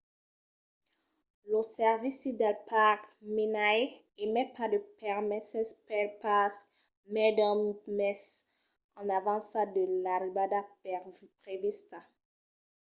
[1.51, 3.01] lo servici del parc
[3.35, 3.81] minae
[4.23, 6.55] emet pas de permeses pel parc
[7.13, 7.59] mai d'un
[7.99, 8.21] mes
[8.99, 10.59] en avança de l'arribada
[11.41, 11.97] prevista